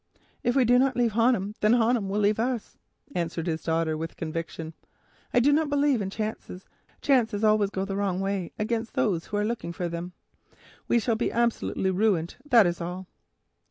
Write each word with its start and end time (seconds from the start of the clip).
"If 0.41 0.55
we 0.55 0.65
do 0.65 0.79
not 0.79 0.95
leave 0.97 1.11
Honham, 1.11 1.53
then 1.59 1.73
Honham 1.73 2.09
will 2.09 2.19
leave 2.21 2.39
us," 2.39 2.75
answered 3.13 3.45
his 3.45 3.61
daughter, 3.61 3.95
with 3.95 4.15
conviction. 4.17 4.73
"I 5.31 5.39
do 5.39 5.53
not 5.53 5.69
believe 5.69 6.01
in 6.01 6.09
chances. 6.09 6.65
Chances 7.03 7.43
always 7.43 7.69
go 7.69 7.85
the 7.85 7.95
wrong 7.95 8.19
way—against 8.19 8.95
those 8.95 9.27
who 9.27 9.37
are 9.37 9.45
looking 9.45 9.71
for 9.73 9.87
them. 9.87 10.13
We 10.87 10.97
shall 10.97 11.13
be 11.15 11.31
absolutely 11.31 11.91
ruined, 11.91 12.37
that 12.49 12.65
is 12.65 12.81
all." 12.81 13.05